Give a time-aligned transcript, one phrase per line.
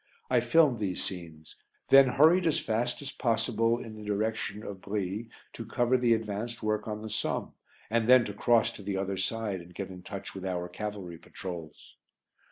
[0.31, 1.55] I filmed these scenes;
[1.89, 6.63] then hurried as fast as possible in the direction of Brie to cover the advanced
[6.63, 7.53] work on the Somme,
[7.87, 11.19] and then to cross to the other side and get in touch with our cavalry
[11.19, 11.97] patrols.